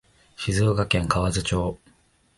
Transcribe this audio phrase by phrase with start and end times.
[0.35, 1.79] 静岡県河津町